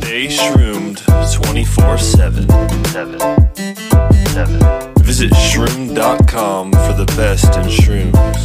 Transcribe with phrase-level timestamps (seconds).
[0.00, 0.98] Stay shroomed
[1.32, 2.48] 24 7.
[2.86, 3.18] 7.
[4.28, 4.94] 7.
[5.02, 8.44] Visit shroom.com for the best in shrooms.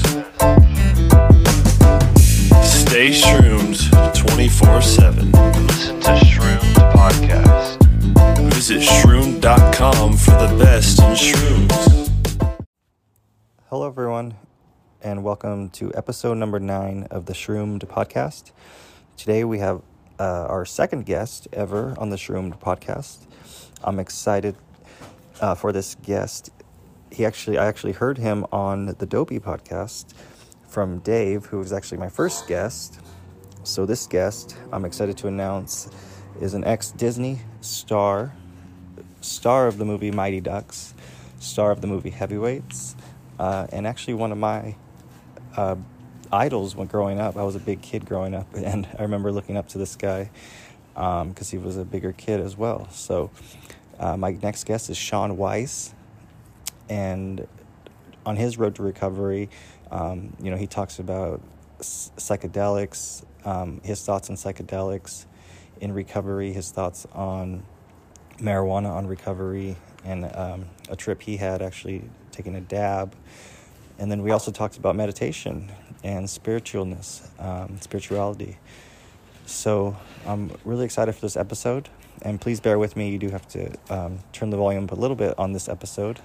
[2.64, 3.78] Stay shroomed
[4.16, 5.32] 24 7.
[5.68, 7.78] Listen to Shroomed Podcast.
[8.54, 12.60] Visit shroom.com for the best in shrooms.
[13.70, 14.36] Hello, everyone,
[15.02, 18.52] and welcome to episode number nine of the Shroomed podcast.
[19.18, 19.81] Today we have
[20.20, 23.26] uh, our second guest ever on the Shroomed podcast.
[23.84, 24.55] I'm excited
[25.40, 26.52] uh, for this guest.
[27.12, 30.14] He actually, I actually heard him on the Dopey podcast
[30.68, 33.00] from Dave, who was actually my first guest.
[33.64, 35.90] So this guest, I'm excited to announce,
[36.42, 38.34] is an ex-Disney star,
[39.22, 40.94] star of the movie Mighty Ducks,
[41.40, 42.95] star of the movie Heavyweights,
[43.40, 44.76] uh, and actually one of my
[45.56, 45.76] uh,
[46.32, 47.38] idols when growing up.
[47.38, 50.30] I was a big kid growing up, and I remember looking up to this guy
[50.94, 52.90] because um, he was a bigger kid as well.
[52.92, 53.32] So,
[54.00, 55.94] uh, my next guest is Shaun Weiss,
[56.90, 57.48] and
[58.26, 59.50] on his road to recovery,
[59.92, 61.42] um, you know, he talks about
[61.80, 65.25] psychedelics, um, his thoughts on psychedelics
[65.80, 67.64] in recovery, his thoughts on
[68.38, 73.16] marijuana on recovery, and um, a trip he had actually taking a dab.
[74.00, 75.69] And then we also talked about meditation
[76.03, 78.58] and spiritualness, um, spirituality.
[79.45, 81.89] So I'm really excited for this episode.
[82.22, 84.95] And please bear with me, you do have to um, turn the volume up a
[84.95, 86.22] little bit on this episode.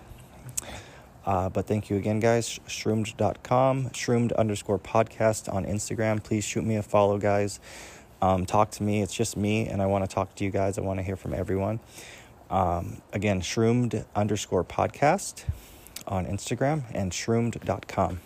[1.27, 2.61] Uh, but thank you again, guys.
[2.69, 6.23] Shroomed.com, shroomed underscore podcast on Instagram.
[6.23, 7.59] Please shoot me a follow, guys.
[8.23, 9.03] Um, talk to me.
[9.03, 10.79] It's just me, and I want to talk to you guys.
[10.79, 11.81] I want to hear from everyone.
[12.51, 15.45] Um, again, shroomed underscore podcast
[16.07, 18.21] on Instagram and shroomed.com.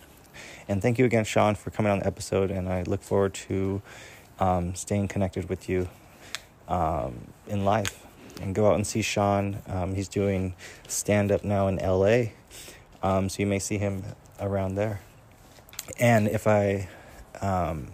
[0.67, 2.51] And thank you again, Shaun, for coming on the episode.
[2.51, 3.81] And I look forward to
[4.39, 5.89] um, staying connected with you
[6.67, 8.05] um, in life.
[8.41, 9.61] And go out and see Shaun.
[9.67, 10.53] Um, he's doing
[10.87, 12.31] stand up now in LA.
[13.03, 14.03] Um, so you may see him
[14.39, 15.01] around there.
[15.99, 16.87] And if I
[17.41, 17.91] um,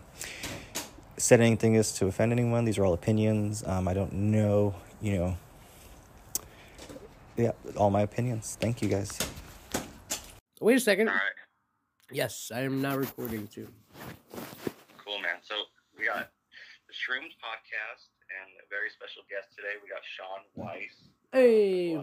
[1.18, 3.64] said anything is to offend anyone, these are all opinions.
[3.66, 5.38] Um, I don't know, you know.
[7.38, 8.58] Yeah, all my opinions.
[8.60, 9.18] Thank you guys.
[10.62, 11.10] Wait a second.
[11.10, 11.40] All right.
[12.12, 13.68] Yes, I am now recording too.
[15.04, 15.44] Cool, man.
[15.44, 15.68] So
[16.00, 16.32] we got
[16.88, 19.76] the Shrooms podcast and a very special guest today.
[19.84, 20.96] We got Shaun Weiss.
[21.36, 22.00] Hey.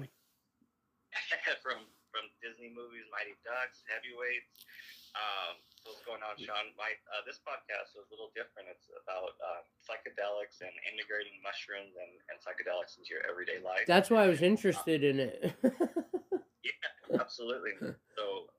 [1.65, 1.81] from
[2.13, 4.69] from Disney movies, Mighty Ducks, Heavyweights.
[5.17, 5.57] Um,
[5.89, 6.77] what's going on, Shaun?
[6.77, 8.69] My uh, this podcast is a little different.
[8.69, 13.89] It's about uh, psychedelics and integrating mushrooms and, and psychedelics into your everyday life.
[13.89, 15.57] That's why I was interested in it.
[15.65, 17.77] yeah, absolutely.
[18.12, 18.53] So,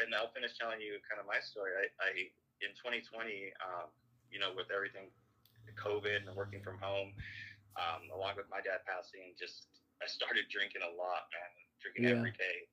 [0.00, 1.76] and I'll finish telling you kind of my story.
[1.76, 2.32] I, I
[2.64, 3.92] in 2020, um,
[4.32, 5.12] you know, with everything,
[5.76, 7.12] COVID and working from home,
[7.76, 9.68] um, along with my dad passing, just
[10.00, 11.52] I started drinking a lot, man.
[11.84, 12.16] Drinking Yeah.
[12.16, 12.64] every day,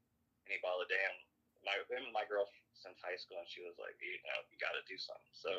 [0.48, 1.04] any bottle a day.
[1.04, 1.20] And
[1.68, 4.72] my been my girl since high school, and she was like, you know, you got
[4.80, 5.36] to do something.
[5.36, 5.52] So.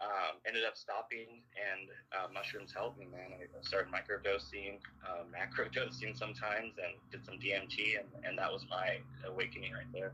[0.00, 3.38] Um, ended up stopping, and uh, mushrooms helped me, man.
[3.38, 8.98] I started microdosing, uh, macrodosing sometimes, and did some DMT, and, and that was my
[9.28, 10.12] awakening right there.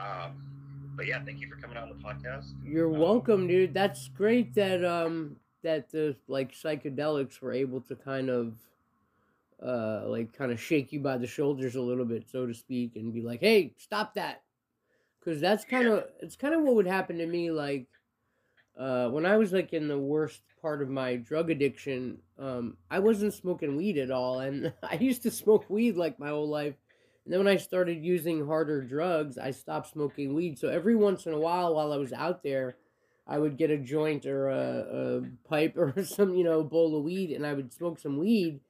[0.00, 0.42] Um,
[0.96, 2.46] but yeah, thank you for coming on the podcast.
[2.64, 3.74] You're Um, welcome, dude.
[3.74, 8.54] That's great that um that the like psychedelics were able to kind of
[9.62, 12.96] uh like kind of shake you by the shoulders a little bit, so to speak,
[12.96, 14.42] and be like, "Hey, stop that,"
[15.20, 17.86] because that's kind of it's kind of what would happen to me like
[18.78, 22.18] uh when I was like in the worst part of my drug addiction.
[22.38, 26.28] Um, I wasn't smoking weed at all, and I used to smoke weed like my
[26.28, 26.74] whole life.
[27.24, 30.58] And then when I started using harder drugs, I stopped smoking weed.
[30.58, 32.76] So every once in a while, while I was out there,
[33.28, 37.04] I would get a joint or a, a pipe or some, you know, bowl of
[37.04, 38.60] weed, and I would smoke some weed,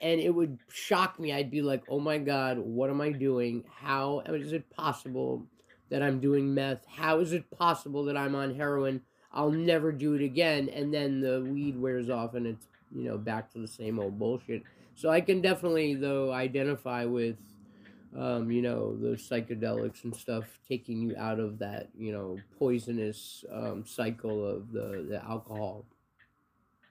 [0.00, 1.32] and it would shock me.
[1.32, 3.64] I'd be like, "Oh my god, what am I doing?
[3.80, 5.46] How is it possible
[5.90, 6.86] that I'm doing meth?
[6.86, 9.02] How is it possible that I'm on heroin?
[9.32, 13.18] I'll never do it again." And then the weed wears off, and it's you know
[13.18, 14.62] back to the same old bullshit.
[14.94, 17.36] So I can definitely though identify with
[18.16, 23.44] um, you know, the psychedelics and stuff taking you out of that, you know, poisonous
[23.52, 25.84] um, cycle of the, the alcohol.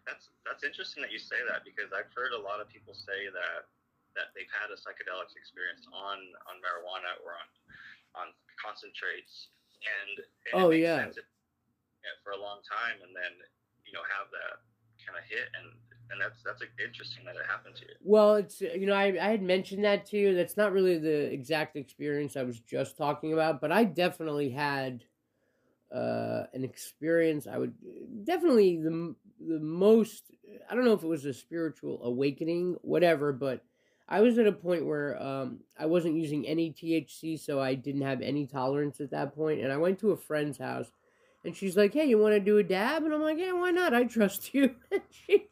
[0.07, 3.29] That's that's interesting that you say that because I've heard a lot of people say
[3.29, 3.67] that
[4.15, 6.17] that they've had a psychedelics experience on
[6.47, 7.47] on marijuana or on
[8.15, 8.27] on
[8.57, 9.51] concentrates,
[9.85, 11.11] and, and Oh, it yeah.
[11.13, 11.21] yeah,
[12.23, 13.33] for a long time, and then
[13.85, 14.63] you know have that
[15.05, 15.73] kind of hit, and
[16.11, 17.95] and that's that's interesting that it happened to you.
[18.03, 20.35] Well, it's you know I, I had mentioned that to you.
[20.35, 25.03] That's not really the exact experience I was just talking about, but I definitely had
[25.93, 27.47] uh, an experience.
[27.47, 27.73] I would
[28.23, 30.31] definitely the the most
[30.69, 33.63] I don't know if it was a spiritual awakening, whatever, but
[34.07, 38.01] I was at a point where um, I wasn't using any THC, so I didn't
[38.01, 39.61] have any tolerance at that point.
[39.61, 40.91] And I went to a friend's house,
[41.43, 43.71] and she's like, "Hey, you want to do a dab?" And I'm like, "Yeah, why
[43.71, 43.93] not?
[43.93, 45.47] I trust you." and she,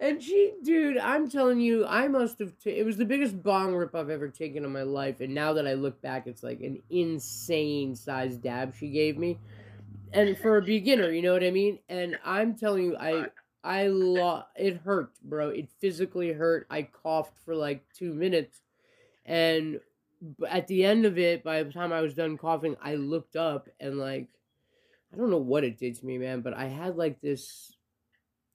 [0.00, 2.58] and she, dude, I'm telling you, I must have.
[2.58, 5.52] T- it was the biggest bong rip I've ever taken in my life, and now
[5.54, 9.38] that I look back, it's like an insane size dab she gave me,
[10.12, 11.78] and for a beginner, you know what I mean.
[11.88, 13.26] And I'm telling you, I
[13.64, 15.48] I lo- it hurt, bro.
[15.48, 16.66] It physically hurt.
[16.70, 18.60] I coughed for like two minutes,
[19.24, 19.80] and
[20.48, 23.68] at the end of it, by the time I was done coughing, I looked up
[23.80, 24.28] and like,
[25.12, 27.76] I don't know what it did to me, man, but I had like this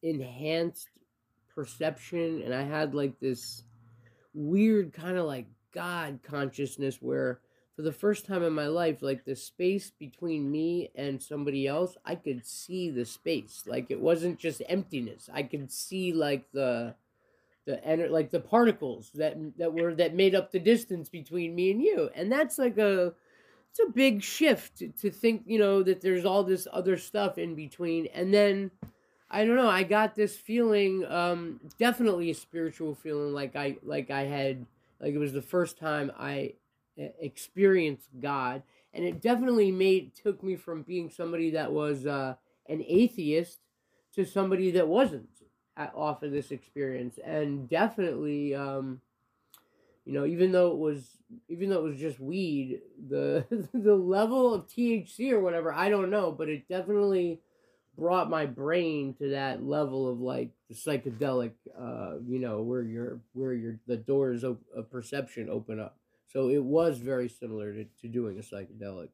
[0.01, 0.89] enhanced
[1.53, 3.63] perception, and I had like this
[4.33, 7.39] weird kind of like God consciousness where
[7.75, 11.95] for the first time in my life, like the space between me and somebody else,
[12.03, 13.63] I could see the space.
[13.67, 15.29] Like it wasn't just emptiness.
[15.31, 16.95] I could see like the
[17.67, 21.69] the ener- like the particles that that were that made up the distance between me
[21.69, 22.09] and you.
[22.15, 23.13] And that's like a
[23.69, 27.55] it's a big shift to, think, you know, that there's all this other stuff in
[27.55, 28.07] between.
[28.07, 28.71] And then
[29.29, 34.09] I don't know, I got this feeling um definitely a spiritual feeling like I like
[34.09, 34.65] I had
[34.99, 36.53] like it was the first time I
[37.19, 42.35] experienced God, and it definitely made took me from being somebody that was uh,
[42.67, 43.59] an atheist
[44.15, 45.29] to somebody that wasn't
[45.93, 48.99] off of this experience, and definitely, um,
[50.07, 51.17] you know, even though it was
[51.49, 56.09] even though it was just weed, the the level of THC or whatever, I don't
[56.09, 57.41] know, but it definitely
[57.97, 63.19] brought my brain to that level of like the psychedelic uh you know where your
[63.33, 67.85] where your the doors of, of perception open up so it was very similar to,
[68.01, 69.09] to doing a psychedelic.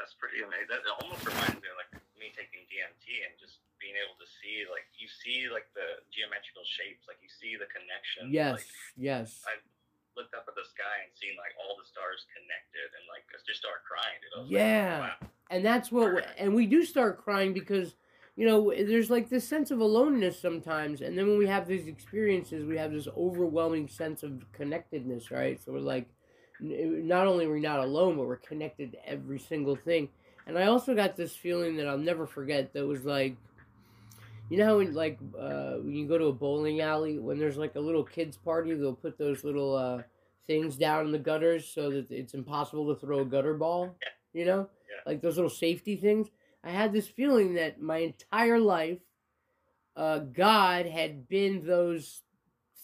[0.00, 0.72] That's pretty amazing.
[0.72, 3.32] That almost reminds me of like me taking DMT and
[3.92, 7.68] being able to see like you see like the geometrical shapes, like you see the
[7.68, 8.32] connection.
[8.32, 9.44] Yes, like, yes.
[9.44, 9.60] I
[10.16, 13.36] looked up at the sky and seen like all the stars connected and like I
[13.44, 14.16] just started crying.
[14.48, 15.28] Yeah, like, wow.
[15.52, 17.92] and that's what, and we do start crying because
[18.34, 21.86] you know, there's like this sense of aloneness sometimes, and then when we have these
[21.86, 25.62] experiences, we have this overwhelming sense of connectedness, right?
[25.62, 26.08] So we're like,
[26.58, 30.08] not only are we not alone, but we're connected to every single thing.
[30.46, 32.72] And I also got this feeling that I'll never forget.
[32.72, 33.36] That was like,
[34.52, 37.56] you know how when like uh, when you go to a bowling alley, when there's
[37.56, 40.02] like a little kids party, they'll put those little uh,
[40.46, 43.96] things down in the gutters so that it's impossible to throw a gutter ball.
[44.34, 45.10] You know, yeah.
[45.10, 46.28] like those little safety things.
[46.62, 48.98] I had this feeling that my entire life,
[49.96, 52.20] uh, God had been those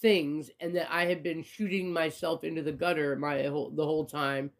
[0.01, 4.07] things, and that I had been shooting myself into the gutter my whole, the whole
[4.07, 4.53] time,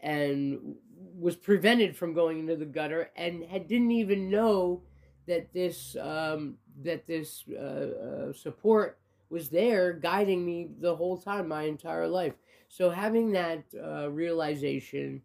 [0.00, 0.74] and
[1.16, 4.82] was prevented from going into the gutter, and had didn't even know
[5.28, 8.98] that this um, that this uh, uh, support
[9.30, 12.34] was there guiding me the whole time, my entire life.
[12.68, 15.22] So having that uh, realization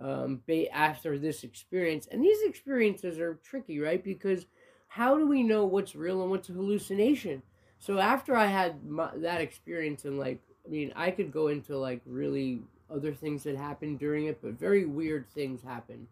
[0.00, 0.42] um,
[0.72, 2.06] after this experience.
[2.10, 4.02] And these experiences are tricky, right?
[4.02, 4.46] Because
[4.88, 7.42] how do we know what's real and what's a hallucination?
[7.78, 11.76] So after I had my, that experience, and like, I mean, I could go into
[11.76, 16.06] like really other things that happened during it, but very weird things happen.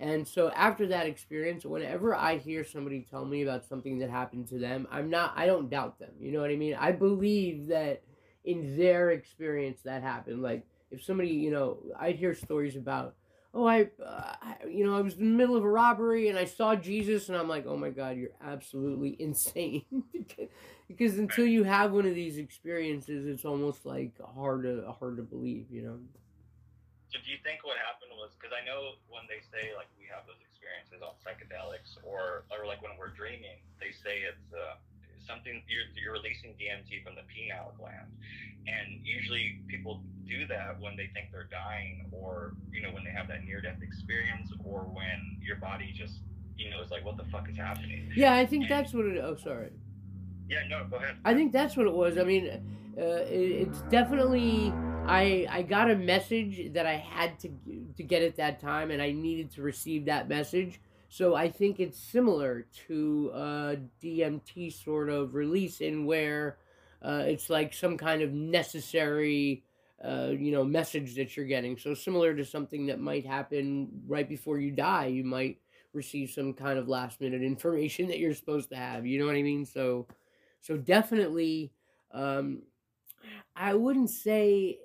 [0.00, 4.48] And so after that experience, whenever I hear somebody tell me about something that happened
[4.48, 6.10] to them, I'm not, I don't doubt them.
[6.18, 6.74] You know what I mean?
[6.74, 8.02] I believe that
[8.44, 10.42] in their experience that happened.
[10.42, 13.14] Like, if somebody, you know, I hear stories about
[13.54, 14.34] oh, I, uh,
[14.68, 17.38] you know, I was in the middle of a robbery and I saw Jesus, and
[17.38, 19.84] I'm like, oh my God, you're absolutely insane.
[20.88, 25.22] because until you have one of these experiences, it's almost like hard to hard to
[25.22, 25.98] believe, you know.
[27.08, 30.08] So do you think what happened was because I know when they say like we
[30.08, 34.80] have those experiences on psychedelics or or like when we're dreaming, they say it's uh,
[35.28, 38.08] something you're you're releasing DMT from the pineal gland,
[38.64, 43.12] and usually people do that when they think they're dying or you know when they
[43.12, 46.24] have that near death experience or when your body just
[46.56, 48.08] you know is like what the fuck is happening?
[48.16, 49.76] Yeah i think and, that's what it oh sorry.
[50.48, 51.16] Yeah no go ahead.
[51.24, 52.16] I think that's what it was.
[52.16, 52.48] I mean
[52.96, 54.72] uh, it, it's definitely
[55.06, 57.48] i i got a message that i had to
[57.96, 60.80] to get at that time and i needed to receive that message.
[61.08, 66.58] So i think it's similar to a dmt sort of release in where
[67.02, 69.62] uh, it's like some kind of necessary
[70.02, 71.76] uh, you know message that you're getting.
[71.78, 75.58] So similar to something that might happen right before you die you might
[75.92, 79.36] receive some kind of last minute information that you're supposed to have you know what
[79.36, 79.64] i mean?
[79.66, 80.06] So
[80.60, 81.72] so definitely
[82.12, 82.62] um
[83.56, 84.78] i wouldn't say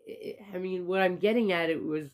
[0.54, 2.10] i mean what i'm getting at it was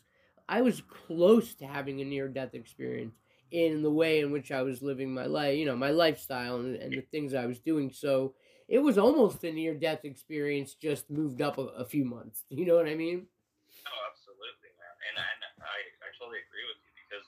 [0.48, 3.14] i was close to having a near death experience
[3.50, 6.74] in the way in which I was living my life, you know, my lifestyle and,
[6.76, 7.92] and the things I was doing.
[7.92, 8.34] So
[8.66, 12.42] it was almost a near death experience, just moved up a, a, few months.
[12.50, 13.26] You know what I mean?
[13.86, 14.94] Oh, absolutely, man.
[15.08, 17.26] And, and I, I totally agree with you because,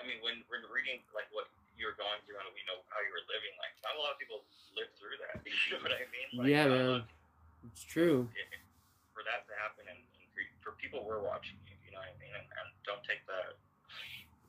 [0.00, 3.12] I mean, when we're reading like what you're going through and we know how you
[3.12, 4.40] were living, like not a lot of people
[4.72, 5.44] live through that.
[5.46, 6.28] You know what I mean?
[6.32, 7.04] Like, yeah, man.
[7.72, 8.28] It's true.
[8.36, 8.48] It,
[9.14, 10.28] for that to happen and, and
[10.60, 12.30] for, people we're watching, you you know what I mean?
[12.36, 13.56] And, and don't take that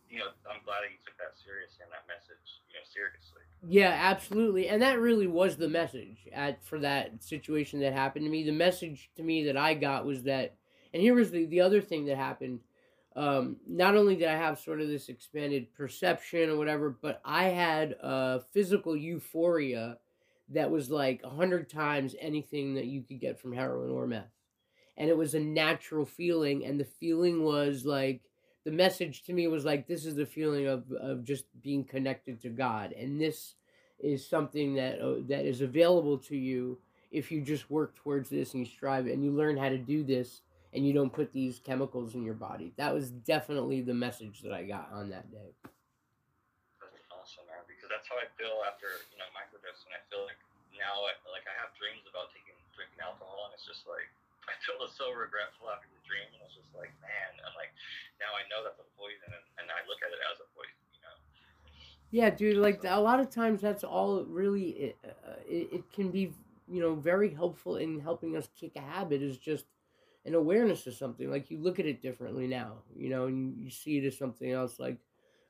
[0.09, 3.41] you know, I'm glad that you took that serious and that message, you know, seriously.
[3.67, 8.31] Yeah, absolutely, and that really was the message at for that situation that happened to
[8.31, 8.43] me.
[8.43, 10.55] The message to me that I got was that,
[10.93, 12.61] and here was the the other thing that happened.
[13.15, 17.45] Um, not only did I have sort of this expanded perception or whatever, but I
[17.45, 19.97] had a physical euphoria
[20.49, 24.31] that was like a hundred times anything that you could get from heroin or meth,
[24.95, 28.21] and it was a natural feeling, and the feeling was like
[28.65, 32.41] the message to me was like this is the feeling of of just being connected
[32.41, 33.55] to God, and this
[33.99, 36.77] is something that uh, that is available to you
[37.11, 40.03] if you just work towards this and you strive and you learn how to do
[40.03, 40.41] this
[40.73, 42.73] and you don't put these chemicals in your body.
[42.77, 45.55] That was definitely the message that I got on that day.
[47.89, 48.07] That's awesome, man.
[48.07, 49.91] Because that's how I feel after you know microdosing.
[49.95, 50.39] I feel like
[50.75, 51.01] now,
[51.31, 54.07] like I have dreams about taking drinking alcohol, and it's just like
[54.51, 57.71] I feel so regretful after the dream, and it's just like, man, I'm like,
[58.19, 60.79] now I know that's a poison, and, and I look at it as a poison,
[60.95, 61.15] you know.
[62.11, 62.57] Yeah, dude.
[62.59, 64.93] Like a lot of times, that's all really.
[64.93, 66.31] It, uh, it, it can be,
[66.67, 69.21] you know, very helpful in helping us kick a habit.
[69.21, 69.65] Is just
[70.25, 71.29] an awareness of something.
[71.29, 74.51] Like you look at it differently now, you know, and you see it as something
[74.51, 74.79] else.
[74.79, 74.97] Like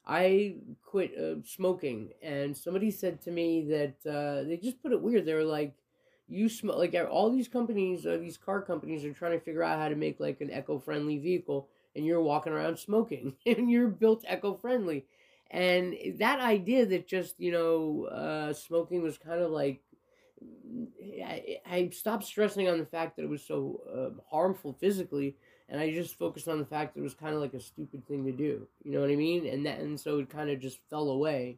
[0.08, 5.02] I quit uh, smoking, and somebody said to me that uh, they just put it
[5.02, 5.26] weird.
[5.26, 5.76] They were like
[6.30, 9.80] you smoke like all these companies uh, these car companies are trying to figure out
[9.80, 14.26] how to make like an eco-friendly vehicle and you're walking around smoking and you're built
[14.30, 15.06] eco-friendly
[15.52, 19.82] and that idea that just you know uh, smoking was kind of like
[21.26, 25.36] I, I stopped stressing on the fact that it was so uh, harmful physically
[25.70, 28.06] and i just focused on the fact that it was kind of like a stupid
[28.08, 30.60] thing to do you know what i mean and that and so it kind of
[30.60, 31.58] just fell away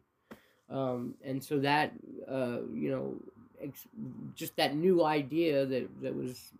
[0.69, 1.93] um, and so that
[2.29, 3.15] uh, you know
[4.35, 6.51] just that new idea that that was,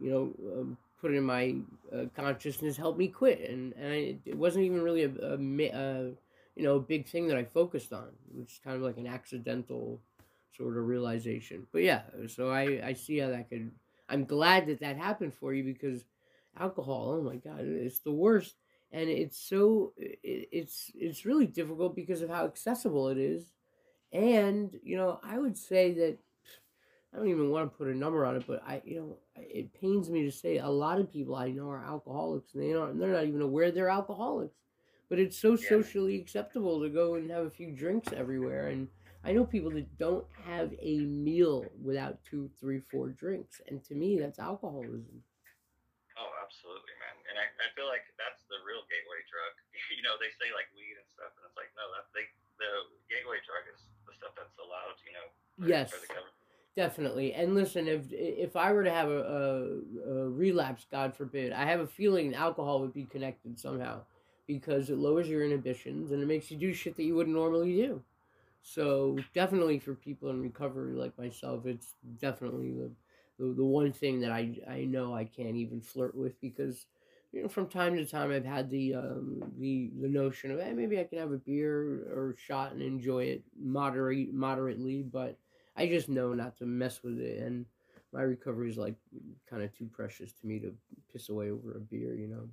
[0.00, 1.54] you know, um, put in my
[1.94, 6.10] uh, consciousness helped me quit, and and I, it wasn't even really a, a, a
[6.56, 8.08] you know big thing that I focused on.
[8.34, 10.00] It was kind of like an accidental
[10.56, 11.66] sort of realization.
[11.72, 13.70] But yeah, so I I see how that could.
[14.08, 16.04] I'm glad that that happened for you because
[16.58, 17.18] alcohol.
[17.18, 18.56] Oh my God, it's the worst,
[18.92, 23.52] and it's so it, it's it's really difficult because of how accessible it is,
[24.12, 26.18] and you know I would say that
[27.12, 29.72] I don't even want to put a number on it, but I, you know, it
[29.80, 32.98] pains me to say a lot of people I know are alcoholics, and they aren't.
[32.98, 34.56] They're not even aware they're alcoholics.
[35.08, 35.68] But it's so yeah.
[35.68, 38.88] socially acceptable to go and have a few drinks everywhere, and
[39.24, 43.94] I know people that don't have a meal without two, three, four drinks, and to
[43.94, 45.22] me, that's alcoholism.
[46.16, 47.14] Oh, absolutely, man.
[47.27, 49.54] And I, I feel like that's the real gateway drug.
[49.94, 52.28] You know, they say like weed and stuff, and it's like no, that they
[52.60, 52.70] the
[53.08, 54.98] gateway drug is the stuff that's allowed.
[55.06, 55.26] You know,
[55.56, 55.94] for, yes.
[55.94, 56.38] For the government
[56.78, 57.34] Definitely.
[57.34, 59.20] And listen, if if I were to have a,
[60.06, 64.02] a, a, relapse, God forbid, I have a feeling alcohol would be connected somehow
[64.46, 67.74] because it lowers your inhibitions and it makes you do shit that you wouldn't normally
[67.74, 68.00] do.
[68.62, 72.92] So definitely for people in recovery like myself, it's definitely the
[73.40, 76.86] the, the one thing that I I know I can't even flirt with because
[77.32, 80.72] you know from time to time I've had the um the the notion of hey,
[80.72, 85.38] maybe I can have a beer or a shot and enjoy it moderate moderately, but
[85.76, 87.66] I just know not to mess with it, and
[88.12, 88.96] my recovery is like
[89.48, 90.74] kind of too precious to me to
[91.12, 92.48] piss away over a beer, you know.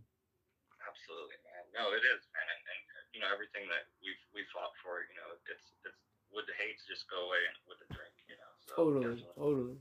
[0.85, 1.63] Absolutely, man.
[1.73, 5.15] No, it is, man, and, and you know everything that we've we fought for, you
[5.15, 5.99] know, it's it's
[6.35, 8.51] would the hate to just go away with a drink, you know.
[8.59, 9.39] So totally, definitely.
[9.39, 9.77] totally.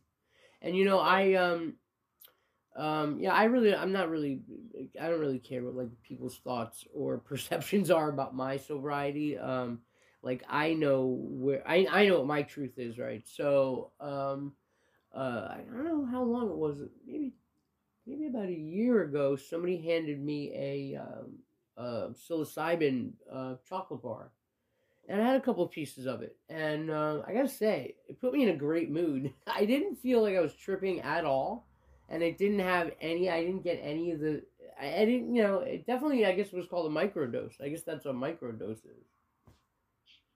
[0.62, 1.74] And you know, I um
[2.76, 4.40] um yeah i really i'm not really
[5.00, 9.80] i don't really care what like people's thoughts or perceptions are about my sobriety um
[10.24, 13.22] like I know where I I know what my truth is, right?
[13.26, 14.54] So um,
[15.14, 16.78] uh, I don't know how long it was.
[17.06, 17.34] Maybe
[18.06, 21.38] maybe about a year ago, somebody handed me a um,
[21.76, 24.32] uh, psilocybin uh, chocolate bar,
[25.08, 26.36] and I had a couple of pieces of it.
[26.48, 29.32] And uh, I gotta say, it put me in a great mood.
[29.46, 31.68] I didn't feel like I was tripping at all,
[32.08, 33.30] and it didn't have any.
[33.30, 34.42] I didn't get any of the.
[34.80, 35.34] I, I didn't.
[35.34, 36.26] You know, it definitely.
[36.26, 37.60] I guess was called a microdose.
[37.60, 39.06] I guess that's what microdose is.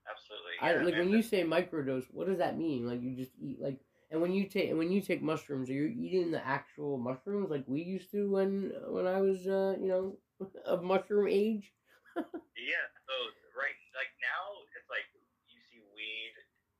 [0.08, 0.56] Absolutely.
[0.62, 2.86] Yeah, I, like man, when you say microdose, what does that mean?
[2.86, 3.78] Like you just eat like,
[4.10, 7.64] and when you take when you take mushrooms, are you eating the actual mushrooms like
[7.66, 10.16] we used to when when I was uh, you know
[10.66, 11.72] of mushroom age?
[12.16, 12.86] yeah.
[13.04, 13.14] So
[13.52, 15.04] right, like now it's like
[15.52, 16.34] you see weed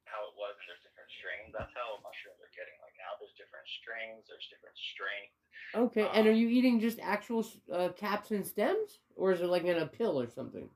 [0.09, 1.53] how it was, and there's different strains.
[1.53, 2.38] That's how mushroom
[3.49, 5.41] Different strings, there's different strengths.
[5.73, 7.41] Okay, and are Um, you eating just actual
[7.73, 10.69] uh, caps and stems, or is it like in a pill or something?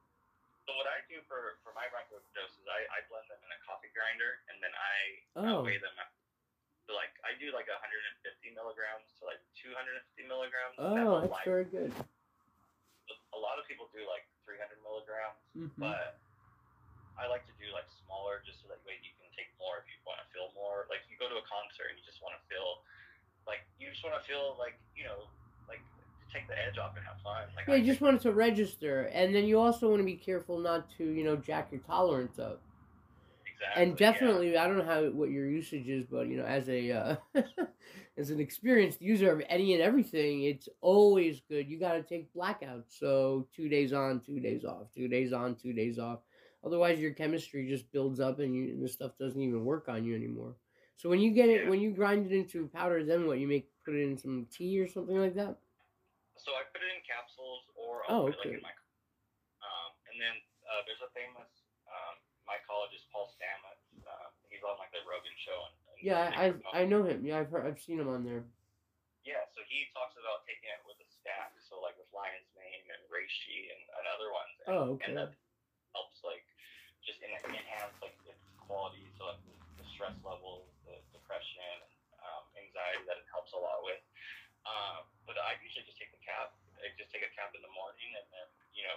[0.65, 3.93] So what I do for for my microdoses, I, I blend them in a coffee
[3.93, 4.97] grinder, and then I
[5.37, 5.61] Oh.
[5.61, 5.93] uh, weigh them.
[6.89, 10.73] So like I do like 150 milligrams to like 250 milligrams.
[10.81, 11.93] Oh, that's lie- very good.
[13.37, 15.77] A lot of people do like 300 milligrams, Mhm.
[15.77, 16.17] but
[17.21, 19.91] I like to do like smaller, just so that way you can take more if
[19.91, 20.87] you want to feel more.
[20.87, 22.87] Like you go to a concert and you just want to feel,
[23.51, 25.27] like you just want to feel like you know,
[25.67, 27.51] like to take the edge off and have fun.
[27.59, 30.07] Like Yeah, I you just want it to register, and then you also want to
[30.07, 32.63] be careful not to, you know, jack your tolerance up.
[33.47, 34.13] exactly, and yeah.
[34.13, 37.17] definitely, I don't know how what your usage is, but you know, as a uh,
[38.19, 41.69] as an experienced user of any and everything, it's always good.
[41.69, 45.57] You got to take blackouts, so two days on, two days off, two days on,
[45.57, 46.21] two days off.
[46.65, 50.05] Otherwise, your chemistry just builds up, and you and the stuff doesn't even work on
[50.05, 50.55] you anymore.
[50.97, 51.71] So when you get it, Yeah.
[51.71, 53.39] when you grind it into powder, then what?
[53.39, 55.59] You make put it in some tea or something like that.
[56.39, 58.49] So I put it in capsules, or Oh, I'll put it okay.
[58.51, 58.75] like in my.
[59.67, 60.35] Um, and then
[60.71, 61.51] uh, there's a famous
[61.91, 62.15] um,
[62.47, 63.83] mycologist, Paul Stamets.
[64.07, 65.59] Uh, he's on like the Rogan show.
[65.67, 67.27] And, and Yeah, I I, know him.
[67.27, 68.47] Yeah, I've heard, I've seen him on there.
[69.27, 72.87] Yeah, so he talks about taking it with a stack, so like with lion's mane
[72.91, 74.55] and reishi and, and other ones.
[74.63, 75.15] And, Oh, okay.
[75.15, 75.35] And like
[77.03, 81.77] just en- enhance like its quality, so like the, the stress levels, the depression,
[82.23, 84.01] um, anxiety that it helps a lot with.
[84.63, 86.55] Um, but I usually just take the cap.
[86.79, 88.97] I just take a cap in the morning, and then you know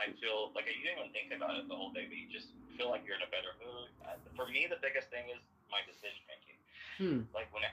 [0.00, 2.48] I feel like you don't even think about it the whole day, but you just
[2.80, 3.92] feel like you're in a better mood.
[4.04, 6.56] Uh, for me, the biggest thing is my decision making
[7.00, 7.24] Hmm.
[7.32, 7.72] like when I,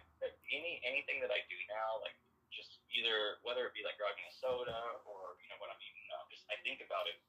[0.50, 2.15] any anything that I do now, like
[2.50, 6.07] just either whether it be like grabbing a soda or you know what I'm eating,
[6.15, 7.19] um, just I think about it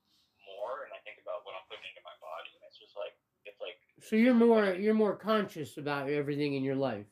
[0.57, 3.15] more and I think about what I'm putting into my body, and it's just like
[3.47, 7.07] it's like So you're more you're more conscious about everything in your life.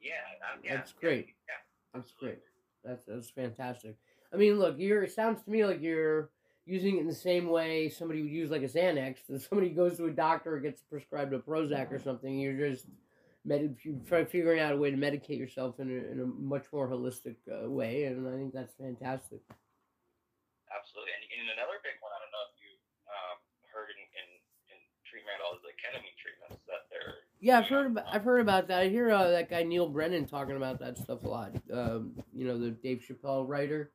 [0.00, 1.28] yeah, um, yeah, That's great.
[1.48, 1.60] Yeah,
[1.94, 2.42] That's great.
[2.84, 3.96] That's that's fantastic.
[4.32, 5.02] I mean, look, you're.
[5.04, 6.30] It sounds to me like you're
[6.66, 9.26] using it in the same way somebody would use like a Xanax.
[9.28, 12.38] That somebody goes to a doctor or gets prescribed a Prozac or something.
[12.38, 12.86] You're just
[13.44, 13.76] med-
[14.28, 17.68] figuring out a way to medicate yourself in a, in a much more holistic uh,
[17.70, 19.40] way, and I think that's fantastic.
[20.72, 21.12] absolutely.
[21.14, 22.72] And, and another big one, I don't know if you
[23.08, 23.36] um,
[23.70, 24.26] heard in, in
[24.74, 28.68] in treatment all the ketamine treatments that they're Yeah, I've heard about I've heard about
[28.68, 28.80] that.
[28.82, 31.52] I hear uh, that guy Neal Brennan talking about that stuff a lot.
[31.72, 33.92] Um, you know, the Dave Chappelle writer.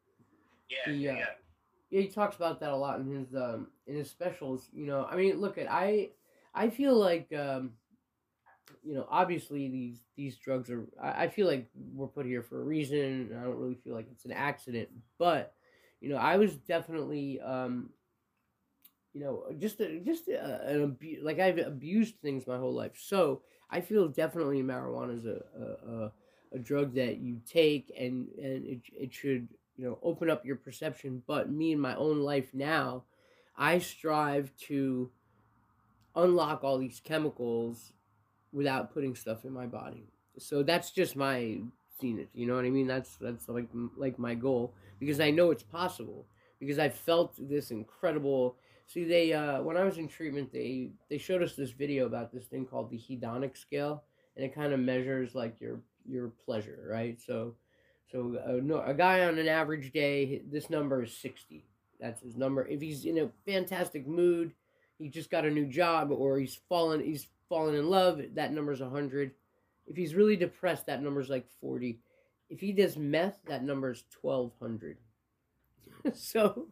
[0.70, 1.26] yeah, yeah, uh, yeah.
[1.90, 4.70] Yeah, he talks about that a lot in his um in his specials.
[4.74, 6.10] You know, I mean, look at I
[6.54, 7.72] I feel like um
[8.84, 12.62] you know obviously these these drugs are I, I feel like we're put here for
[12.62, 13.32] a reason.
[13.40, 15.54] I don't really feel like it's an accident, but
[16.02, 17.90] you know I was definitely um
[19.14, 22.94] you know just a, just a, an abu- like I've abused things my whole life,
[22.98, 26.12] so I feel definitely marijuana is a a,
[26.56, 30.56] a, drug that you take and and it it should you know open up your
[30.56, 31.24] perception.
[31.28, 33.04] But me in my own life now
[33.58, 35.12] i strive to
[36.16, 37.92] unlock all these chemicals
[38.52, 40.08] without putting stuff in my body.
[40.38, 41.60] So that's just my
[42.00, 42.88] zenith you know what i mean?
[42.88, 43.68] That's that's like
[43.98, 46.26] like my goal because i know it's possible
[46.60, 48.56] because i felt this incredible
[48.90, 52.34] see they uh when i was in treatment they they showed us this video about
[52.34, 54.04] this thing called the hedonic scale
[54.36, 57.54] and it kind of measures like your your pleasure right so
[58.12, 61.66] so uh, no, a guy on an average day, this number is 60.
[62.00, 62.66] That's his number.
[62.66, 64.54] If he's in a fantastic mood,
[64.98, 68.82] he just got a new job, or he's fallen he's fallen in love, that number's
[68.82, 69.32] 100.
[69.88, 72.00] If he's really depressed, that number's like 40.
[72.50, 74.98] If he does meth, that number's 1200.
[76.14, 76.68] so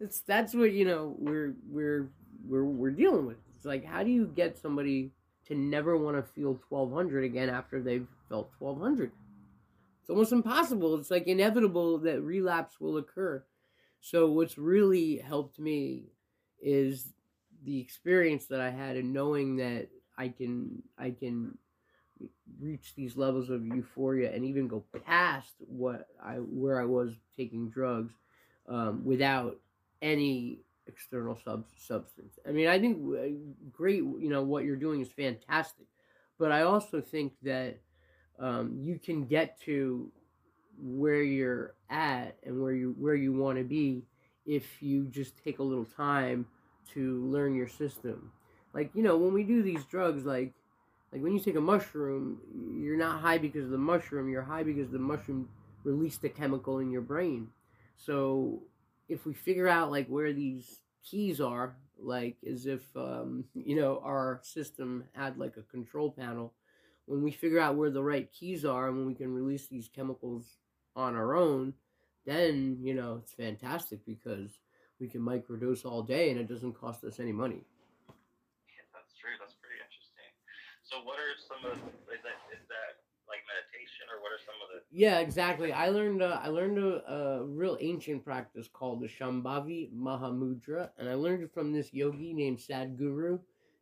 [0.00, 2.08] it's that's what you know we're we're
[2.46, 3.36] we're we're dealing with.
[3.54, 5.12] It's like how do you get somebody
[5.46, 9.12] to never want to feel 1200 again after they've felt 1200?
[10.00, 10.96] It's almost impossible.
[10.98, 13.44] It's like inevitable that relapse will occur.
[14.00, 16.04] So what's really helped me
[16.60, 17.12] is
[17.64, 21.58] the experience that I had and knowing that I can I can
[22.60, 27.68] reach these levels of euphoria and even go past what I where I was taking
[27.68, 28.14] drugs
[28.68, 29.58] um, without
[30.02, 32.38] any external sub substance.
[32.46, 33.28] I mean, I think uh,
[33.72, 33.98] great.
[33.98, 35.86] You know what you're doing is fantastic,
[36.38, 37.78] but I also think that
[38.38, 40.10] um, you can get to
[40.78, 44.02] where you're at and where you where you want to be
[44.44, 46.46] if you just take a little time
[46.94, 48.30] to learn your system.
[48.74, 50.52] Like you know when we do these drugs, like
[51.12, 52.38] like when you take a mushroom,
[52.78, 54.28] you're not high because of the mushroom.
[54.28, 55.48] You're high because the mushroom
[55.84, 57.48] released a chemical in your brain.
[57.96, 58.62] So
[59.08, 64.00] if we figure out like where these keys are, like as if um, you know
[64.04, 66.52] our system had like a control panel
[67.06, 69.88] when we figure out where the right keys are and when we can release these
[69.88, 70.58] chemicals
[70.96, 71.72] on our own,
[72.26, 74.58] then you know it's fantastic because
[75.00, 77.62] we can microdose all day and it doesn't cost us any money.
[78.66, 79.38] Yeah, that's true.
[79.38, 80.30] That's pretty interesting.
[80.82, 81.78] So, what are some of
[82.10, 83.05] is that is that
[84.12, 85.72] or what are some of the Yeah, exactly.
[85.72, 91.08] I learned uh, I learned a, a real ancient practice called the Shambhavi Mahamudra, and
[91.08, 93.40] I learned it from this yogi named Sadhguru,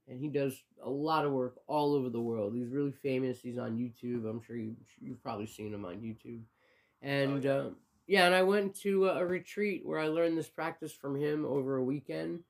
[0.08, 2.54] and he does a lot of work all over the world.
[2.54, 3.40] He's really famous.
[3.40, 4.28] He's on YouTube.
[4.28, 6.42] I'm sure you you've probably seen him on YouTube,
[7.02, 7.44] and.
[7.44, 7.50] yeah.
[7.50, 7.70] Uh,
[8.06, 11.76] yeah, and I went to a retreat where I learned this practice from him over
[11.76, 12.40] a weekend,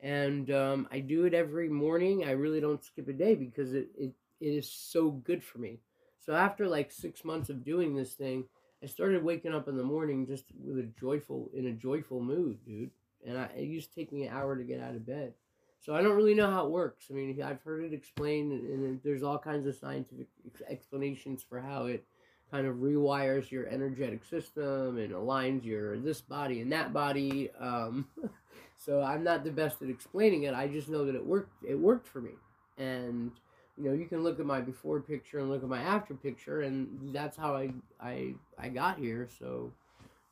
[0.00, 2.24] and um, I do it every morning.
[2.24, 5.80] I really don't skip a day because it, it, it is so good for me.
[6.28, 8.44] So after like six months of doing this thing,
[8.82, 12.58] I started waking up in the morning just with a joyful in a joyful mood,
[12.66, 12.90] dude.
[13.26, 15.32] And I, it used to take me an hour to get out of bed.
[15.80, 17.06] So I don't really know how it works.
[17.10, 20.26] I mean, I've heard it explained, and, there's all kinds of scientific
[20.68, 22.04] explanations for how it
[22.50, 27.48] kind of rewires your energetic system and aligns your this body and that body.
[27.58, 28.06] Um,
[28.76, 30.52] so I'm not the best at explaining it.
[30.52, 31.64] I just know that it worked.
[31.66, 32.32] It worked for me,
[32.76, 33.32] and
[33.78, 36.62] you know you can look at my before picture and look at my after picture,
[36.62, 39.28] and that's how I I I got here.
[39.38, 39.72] So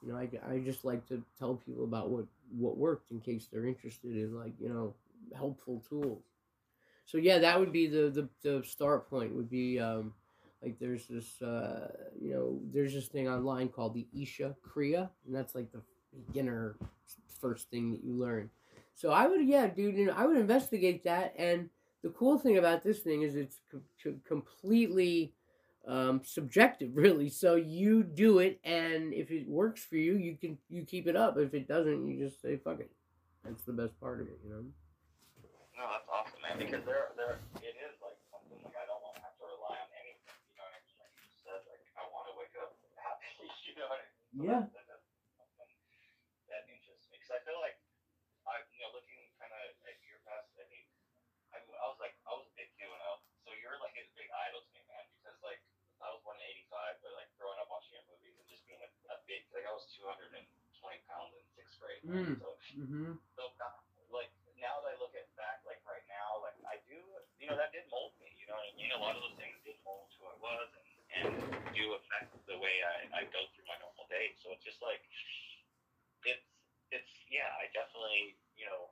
[0.04, 3.48] you know I, I just like to tell people about what what worked in case
[3.50, 4.94] they're interested in like you know
[5.34, 6.22] helpful tools.
[7.06, 9.34] So yeah, that would be the the, the start point.
[9.34, 10.12] Would be um,
[10.62, 15.34] like there's this uh, you know there's this thing online called the Isha Kriya, and
[15.34, 15.82] that's like the
[16.26, 16.76] beginner
[17.40, 18.50] first thing that you learn.
[18.94, 21.34] So I would yeah, dude, you know, I would investigate that.
[21.38, 21.68] And
[22.06, 25.34] the cool thing about this thing is it's com- com- completely
[25.90, 27.28] um, subjective, really.
[27.28, 31.16] So you do it, and if it works for you, you can you keep it
[31.18, 31.34] up.
[31.34, 32.94] If it doesn't, you just say fuck it.
[33.42, 34.62] That's the best part of it, you know.
[35.74, 36.62] No, that's awesome, man.
[36.62, 39.74] Because there, there, it is like something like I don't want to have to rely
[39.74, 40.30] on anything.
[40.30, 40.98] You know what I mean?
[41.02, 43.26] Like you just said, like I want to wake up happy.
[43.66, 44.14] You know what I mean?
[44.30, 44.62] So Yeah.
[44.62, 45.02] That, that,
[45.42, 45.82] that's something
[46.54, 47.76] that interests me because I feel like
[48.46, 50.54] I, you know, looking kind of at your past.
[50.54, 50.86] I mean,
[51.52, 54.28] I, I was like, I was big too, and I, so you're like a big
[54.28, 55.04] idol to me, man.
[55.20, 55.60] Because like
[56.04, 58.80] I was born in '85, but like growing up watching your movies and just being
[58.84, 60.38] a, a big, like I was 220
[61.10, 62.02] pounds in sixth grade.
[62.06, 62.38] Mm.
[62.40, 63.16] So Mm-hmm.
[63.40, 63.42] so
[64.12, 64.28] like
[64.60, 66.96] now that I look at back like right now, like I do
[67.40, 68.92] you know, that did mold me, you know what I mean?
[68.92, 70.68] A lot of those things did mold who I was
[71.14, 71.32] and, and
[71.76, 74.32] do affect the way I, I go through my normal day.
[74.40, 75.04] So it's just like
[76.24, 76.42] it's
[76.90, 78.90] it's yeah, I definitely, you know,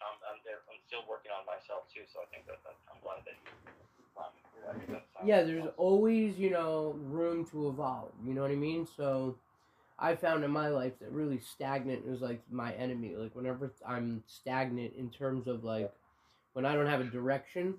[0.00, 3.00] I'm I'm, there, I'm still working on myself too, so I think that, that I'm
[3.02, 3.36] glad that
[5.24, 8.12] Yeah, there's always, you know, room to evolve.
[8.24, 8.86] You know what I mean?
[8.96, 9.36] So
[9.98, 13.14] I found in my life that really stagnant is like my enemy.
[13.16, 15.92] Like whenever I'm stagnant in terms of like
[16.54, 17.74] when I don't have a direction,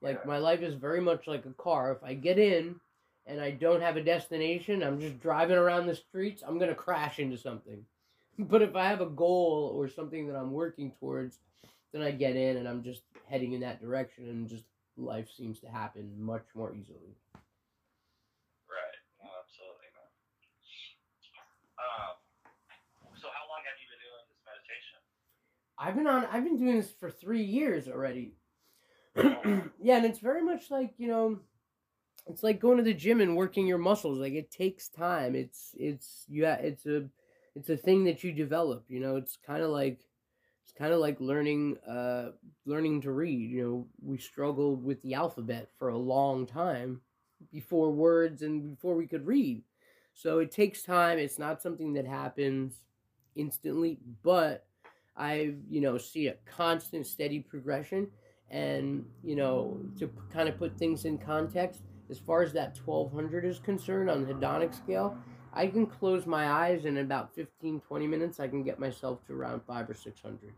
[0.00, 1.92] like my life is very much like a car.
[1.92, 2.76] If I get in
[3.26, 6.74] and I don't have a destination, I'm just driving around the streets, I'm going to
[6.74, 7.84] crash into something.
[8.40, 11.40] But if I have a goal or something that I'm working towards,
[11.92, 14.62] then I get in and I'm just heading in that direction and just
[14.98, 17.16] life seems to happen much more easily.
[18.68, 18.98] Right.
[19.22, 20.10] No, absolutely, man.
[21.78, 22.14] Um,
[23.16, 24.98] so how long have you been doing this meditation?
[25.78, 28.34] I've been on I've been doing this for 3 years already.
[29.16, 31.40] yeah, and it's very much like, you know,
[32.26, 34.18] it's like going to the gym and working your muscles.
[34.18, 35.34] Like it takes time.
[35.34, 37.08] It's it's yeah, it's a
[37.54, 39.16] it's a thing that you develop, you know.
[39.16, 40.00] It's kind of like
[40.68, 42.32] it's kind of like learning uh
[42.66, 43.86] learning to read, you know.
[44.02, 47.00] We struggled with the alphabet for a long time
[47.50, 49.62] before words and before we could read.
[50.12, 51.18] So it takes time.
[51.18, 52.82] It's not something that happens
[53.34, 54.66] instantly, but
[55.16, 58.08] I, you know, see a constant, steady progression.
[58.50, 63.44] And, you know, to kind of put things in context, as far as that 1200
[63.44, 65.16] is concerned on the hedonic scale,
[65.52, 69.24] I can close my eyes and in about 15, 20 minutes, I can get myself
[69.26, 70.54] to around five or 600.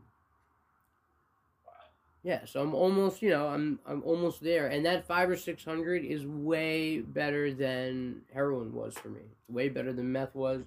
[2.23, 5.65] Yeah, so I'm almost, you know, I'm I'm almost there, and that five or six
[5.65, 9.23] hundred is way better than heroin was for me.
[9.41, 10.63] It's way better than meth was,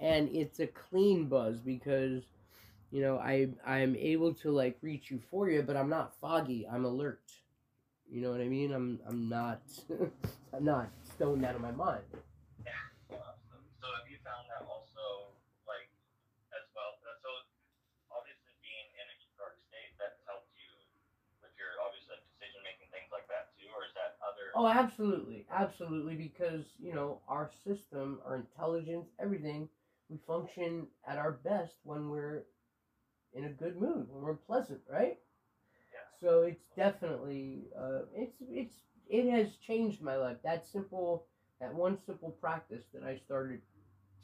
[0.00, 2.24] and it's a clean buzz because,
[2.90, 6.66] you know, I I'm able to like reach euphoria, but I'm not foggy.
[6.70, 7.22] I'm alert.
[8.10, 8.72] You know what I mean?
[8.72, 9.62] I'm I'm not
[10.54, 12.04] I'm not stoned out of my mind.
[13.10, 13.62] Awesome.
[13.80, 15.30] So have you found that also,
[15.66, 15.88] like,
[16.54, 16.98] as well?
[17.06, 17.30] uh, So
[18.12, 20.70] obviously being in a euphoric state, that helped you
[21.42, 24.45] with your obviously like, decision making things like that too, or is that other?
[24.56, 26.16] Oh, absolutely, absolutely.
[26.16, 29.68] Because you know our system, our intelligence, everything,
[30.10, 32.44] we function at our best when we're
[33.34, 35.18] in a good mood, when we're pleasant, right?
[35.92, 36.00] Yeah.
[36.20, 38.76] So it's definitely, uh, it's it's
[39.08, 40.38] it has changed my life.
[40.44, 41.26] That simple,
[41.60, 43.62] that one simple practice that I started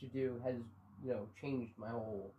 [0.00, 0.56] to do has
[1.02, 2.34] you know changed my whole.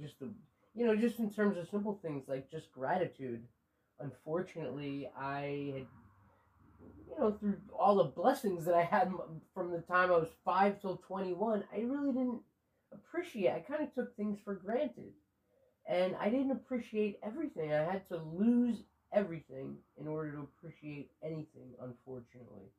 [0.00, 0.30] Just the
[0.74, 3.46] you know just in terms of simple things like just gratitude.
[4.00, 5.86] Unfortunately, I had
[7.08, 9.12] you know, through all the blessings that I had
[9.54, 12.40] from the time I was five till 21, I really didn't
[12.92, 13.50] appreciate.
[13.50, 15.12] I kind of took things for granted.
[15.88, 17.72] And I didn't appreciate everything.
[17.72, 18.78] I had to lose
[19.12, 22.70] everything in order to appreciate anything, unfortunately.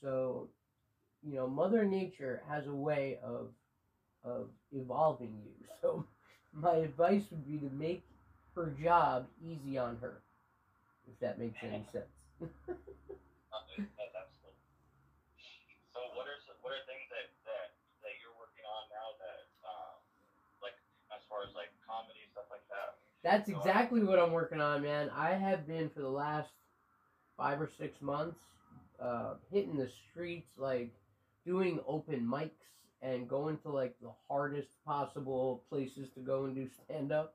[0.00, 0.48] So,
[1.22, 3.48] you know, Mother Nature has a way of
[4.24, 5.50] of evolving you.
[5.82, 6.04] So,
[6.52, 8.04] my advice would be to make
[8.54, 10.22] her job easy on her,
[11.10, 12.21] if that makes any sense.
[12.48, 14.58] That's absolutely.
[15.94, 19.46] So what are some, what are things that, that, that you're working on now that
[19.62, 19.98] um,
[20.62, 20.74] like
[21.14, 22.98] as far as like comedy stuff like that?
[23.22, 25.10] That's exactly what I'm working on, man.
[25.14, 26.50] I have been for the last
[27.36, 28.40] five or six months
[29.00, 30.92] uh, hitting the streets, like
[31.44, 32.50] doing open mics
[33.00, 37.34] and going to like the hardest possible places to go and do stand up.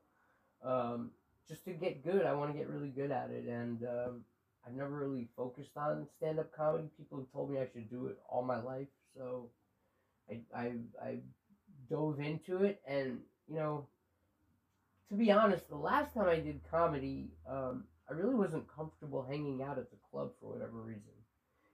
[0.64, 1.12] Um,
[1.48, 4.26] just to get good, I want to get really good at it, and um,
[4.68, 6.90] I've never really focused on stand up comedy.
[6.98, 9.50] People have told me I should do it all my life, so
[10.30, 11.18] I I I
[11.90, 13.88] dove into it, and you know,
[15.10, 19.64] to be honest, the last time I did comedy, um, I really wasn't comfortable hanging
[19.64, 21.04] out at the club for whatever reason.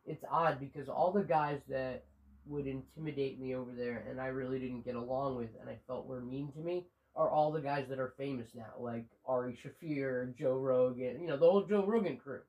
[0.05, 2.03] It's odd because all the guys that
[2.45, 6.07] would intimidate me over there and I really didn't get along with and I felt
[6.07, 10.35] were mean to me are all the guys that are famous now, like Ari Shaffir,
[10.37, 12.41] Joe Rogan, you know, the whole Joe Rogan crew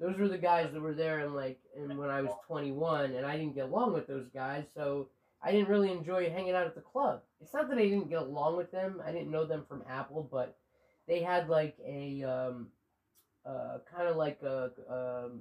[0.00, 3.26] those were the guys that were there and like and when I was 21 and
[3.26, 5.08] I didn't get along with those guys so
[5.42, 7.22] I didn't really enjoy hanging out at the club.
[7.40, 9.00] It's not that I didn't get along with them.
[9.04, 10.56] I didn't know them from Apple, but
[11.06, 12.68] they had like a um,
[13.46, 15.40] uh, kind of like a um,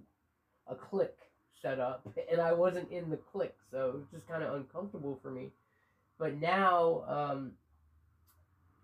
[0.67, 1.19] a clique
[1.61, 5.19] set up, and I wasn't in the clique, so it was just kind of uncomfortable
[5.21, 5.51] for me.
[6.17, 7.51] But now um,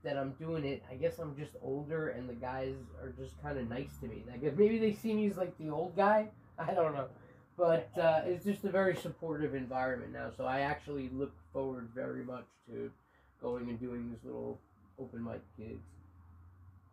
[0.05, 0.83] that I'm doing it.
[0.89, 4.23] I guess I'm just older, and the guys are just kind of nice to me.
[4.29, 6.29] Like maybe they see me as like the old guy.
[6.59, 7.09] I don't know,
[7.57, 10.31] but uh, it's just a very supportive environment now.
[10.37, 12.89] So I actually look forward very much to
[13.41, 14.57] going and doing this little
[14.95, 15.83] open mic gigs.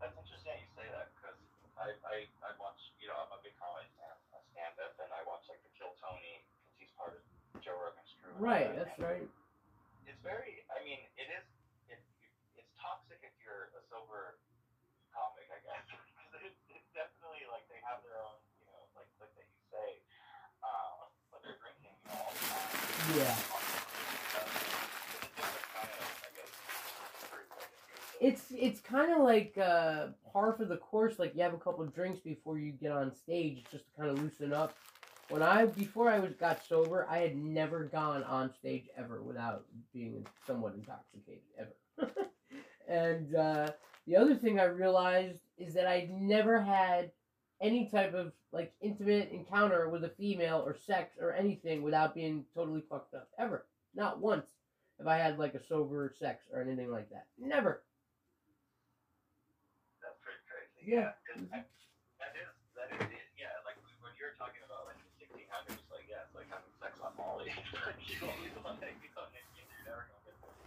[0.02, 1.38] That's interesting you say that because
[1.78, 5.14] I, I, I watch, you know, I'm a big comedy fan, a stand up, and
[5.14, 7.22] I watch like the Kill Tony because he's part of
[7.62, 8.34] Joe Rogan's crew.
[8.42, 9.22] Right, that's right.
[10.10, 11.46] It's very, I mean, it is
[12.82, 14.42] toxic if you're a sober
[15.14, 15.86] comic, I guess.
[16.42, 20.02] it's, it's definitely like they have their own, you know, like like that you say,
[20.66, 22.91] uh, but they're drinking you know, all the time.
[23.16, 23.34] Yeah.
[28.20, 31.18] It's it's kind of like uh, par for the course.
[31.18, 34.22] Like you have a couple drinks before you get on stage, just to kind of
[34.22, 34.74] loosen up.
[35.28, 39.64] When I before I was got sober, I had never gone on stage ever without
[39.92, 42.12] being somewhat intoxicated ever.
[42.88, 43.70] And uh,
[44.06, 47.10] the other thing I realized is that I'd never had
[47.62, 52.44] any type of like intimate encounter with a female or sex or anything without being
[52.54, 53.64] totally fucked up ever.
[53.94, 54.46] Not once
[54.98, 57.26] have I had like a sober sex or anything like that.
[57.40, 57.82] Never.
[60.02, 60.90] That's pretty crazy.
[60.90, 61.12] Yeah.
[61.38, 61.62] yeah
[62.18, 63.26] that is that is it.
[63.38, 66.98] Yeah, like when you're talking about like the 1600s, like yeah, it's like having sex
[66.98, 67.54] on Molly.
[68.10, 68.26] you're
[69.86, 70.22] never gonna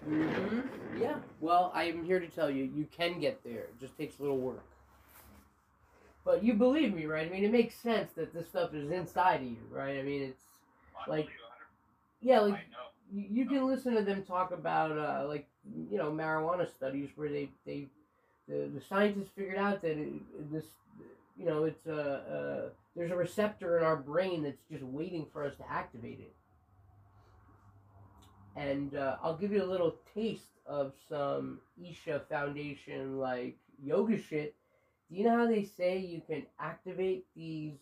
[0.06, 1.02] Mm-hmm.
[1.02, 1.16] Yeah.
[1.40, 3.64] Well, I'm here to tell you, you can get there.
[3.74, 4.64] It just takes a little work.
[6.26, 7.28] But you believe me, right?
[7.28, 10.00] I mean, it makes sense that this stuff is inside of you, right?
[10.00, 10.44] I mean, it's
[11.08, 11.30] like,
[12.20, 12.60] yeah, like
[13.14, 15.48] you can listen to them talk about, uh, like,
[15.90, 17.86] you know, marijuana studies where they they
[18.48, 20.66] the, the scientists figured out that it, this,
[21.38, 25.46] you know, it's a, uh, there's a receptor in our brain that's just waiting for
[25.46, 26.34] us to activate it
[28.56, 34.56] and uh, I'll give you a little taste of some Isha Foundation like yoga shit.
[35.10, 37.78] Do you know how they say you can activate these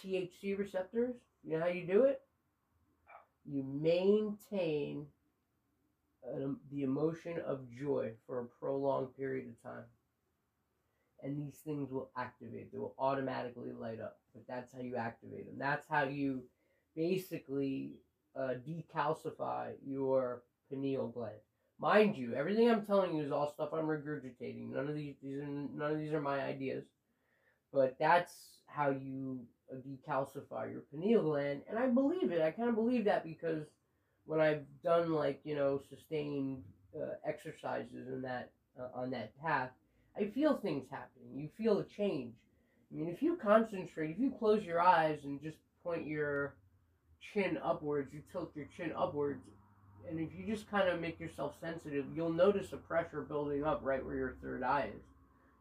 [0.00, 1.14] THC receptors?
[1.44, 2.20] You know how you do it?
[3.44, 5.06] You maintain
[6.26, 9.84] uh, the emotion of joy for a prolonged period of time.
[11.22, 12.72] And these things will activate.
[12.72, 14.18] They will automatically light up.
[14.34, 15.58] But that's how you activate them.
[15.58, 16.42] That's how you
[16.96, 17.92] basically
[18.36, 21.34] uh, decalcify your pineal gland.
[21.82, 24.70] Mind you, everything I'm telling you is all stuff I'm regurgitating.
[24.70, 26.84] None of these, these are none of these are my ideas,
[27.72, 28.32] but that's
[28.66, 32.40] how you uh, decalcify your pineal gland, and I believe it.
[32.40, 33.66] I kind of believe that because
[34.26, 36.62] when I've done like you know sustained
[36.96, 39.70] uh, exercises in that uh, on that path,
[40.16, 41.36] I feel things happening.
[41.36, 42.32] You feel a change.
[42.92, 46.54] I mean, if you concentrate, if you close your eyes and just point your
[47.34, 49.42] chin upwards, you tilt your chin upwards,
[50.08, 53.80] and if you just kind of make yourself sensitive, you'll notice a pressure building up
[53.82, 55.02] right where your third eye is.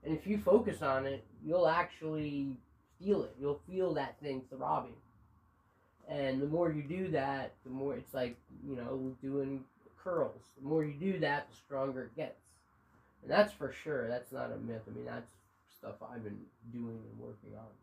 [0.03, 2.57] And if you focus on it, you'll actually
[2.99, 3.35] feel it.
[3.39, 4.95] You'll feel that thing throbbing.
[6.09, 8.35] And the more you do that, the more it's like,
[8.67, 9.63] you know, doing
[10.03, 10.41] curls.
[10.59, 12.41] The more you do that, the stronger it gets.
[13.21, 14.09] And that's for sure.
[14.09, 14.81] That's not a myth.
[14.89, 15.29] I mean, that's
[15.81, 16.37] stuff I've been
[16.69, 17.73] doing and working on.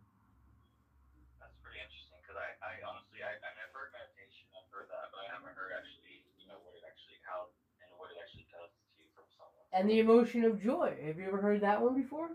[1.42, 4.86] That's pretty interesting because I, I honestly, I, I mean, I've heard meditation, I've heard
[4.86, 7.50] that, but I haven't heard actually, you know, what it actually, how,
[7.82, 9.57] and what it actually does to you from someone.
[9.72, 10.98] And the emotion of joy.
[11.04, 12.30] Have you ever heard that one before?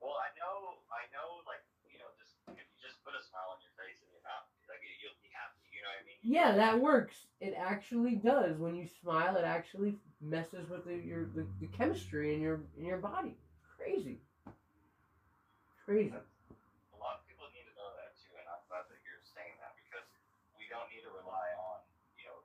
[0.00, 3.48] Well, I know, I know, like, you know, just if you just put a smile
[3.50, 5.62] on your face and you're not, like, you- you'll be happy.
[5.72, 6.18] You know what I mean?
[6.22, 7.26] Yeah, that works.
[7.40, 8.58] It actually does.
[8.58, 12.84] When you smile, it actually messes with the, your the, the chemistry in your in
[12.84, 13.36] your body.
[13.76, 14.20] Crazy.
[15.84, 16.14] Crazy.
[16.14, 19.54] A lot of people need to know that too, and I'm glad that you're saying
[19.60, 20.06] that because
[20.56, 21.80] we don't need to rely on,
[22.16, 22.38] you know,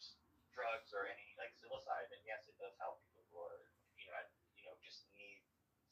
[0.00, 0.16] s-
[0.52, 2.20] drugs or any like psilocybin.
[2.26, 3.60] Yes, it does help people who are,
[3.98, 4.18] you know,
[4.58, 5.40] you know, just need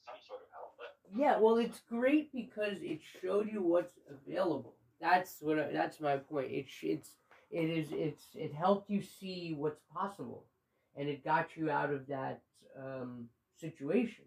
[0.07, 0.47] some sort of
[0.79, 4.75] but Yeah, well, it's great because it showed you what's available.
[5.01, 5.59] That's what.
[5.59, 6.51] I, that's my point.
[6.51, 7.11] It it's
[7.51, 10.45] it is it's it helped you see what's possible,
[10.97, 12.43] and it got you out of that
[12.79, 14.25] um, situation.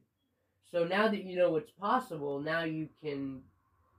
[0.72, 3.42] So now that you know what's possible, now you can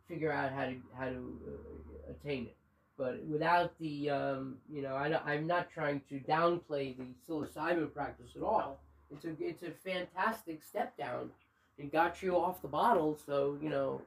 [0.07, 2.57] figure out how to how to uh, attain it.
[2.97, 8.33] But without the um, you know, I, I'm not trying to downplay the psilocybin practice
[8.37, 8.81] at all.
[9.11, 11.31] It's a it's a fantastic step down
[11.79, 14.03] it got you off the bottle, so you know,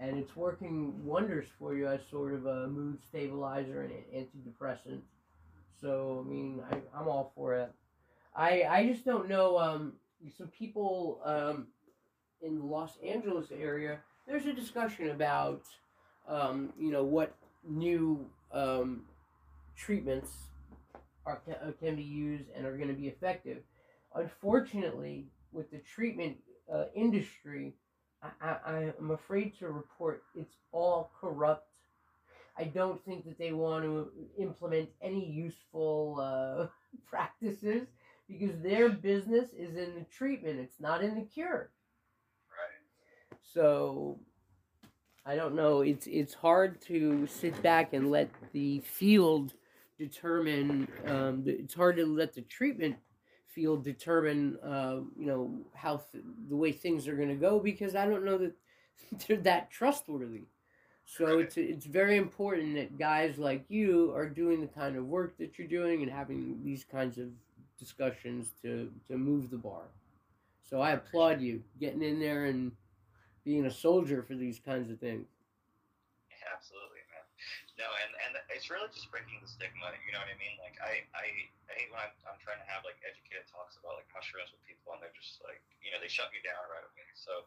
[0.00, 5.00] and it's working wonders for you as sort of a mood stabilizer and an antidepressant.
[5.80, 7.72] So I mean, I, I'm all for it.
[8.34, 9.58] I I just don't know.
[9.58, 9.94] Um,
[10.36, 11.68] some people um,
[12.42, 15.62] in the Los Angeles area, there's a discussion about,
[16.28, 19.02] um, you know, what new um,
[19.76, 20.30] treatments
[21.26, 23.58] are can, can be used and are going to be effective.
[24.14, 26.36] Unfortunately, with the treatment
[26.72, 27.74] uh, industry,
[28.22, 28.30] I,
[28.66, 31.68] I, I'm afraid to report it's all corrupt.
[32.58, 36.66] I don't think that they want to implement any useful uh,
[37.10, 37.88] practices
[38.28, 41.70] because their business is in the treatment, it's not in the cure.
[42.50, 42.86] right.
[43.54, 44.18] So
[45.26, 45.82] I don't know.
[45.82, 49.54] It's it's hard to sit back and let the field
[49.98, 50.88] determine.
[51.06, 52.96] Um, the- it's hard to let the treatment
[53.58, 54.58] field determine.
[54.62, 58.24] Uh, you know how th- the way things are going to go because I don't
[58.24, 58.54] know that
[59.26, 60.44] they're that trustworthy.
[61.06, 65.38] So it's it's very important that guys like you are doing the kind of work
[65.38, 67.28] that you're doing and having these kinds of
[67.78, 69.84] discussions to to move the bar.
[70.62, 72.72] So I applaud you getting in there and
[73.44, 75.28] being a soldier for these kinds of things.
[76.54, 76.97] Absolutely.
[77.78, 79.94] No, and and it's really just breaking the stigma.
[80.02, 80.58] You know what I mean?
[80.58, 81.26] Like I I,
[81.70, 84.62] I hate when I'm, I'm trying to have like educated talks about like mushrooms with
[84.66, 87.08] people, and they're just like you know they shut me down right away.
[87.14, 87.46] So